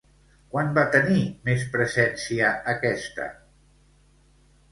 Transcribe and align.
Quan 0.53 0.69
va 0.77 0.85
tenir 0.93 1.17
més 1.49 1.65
presència, 1.75 2.49
aquesta? 2.73 3.27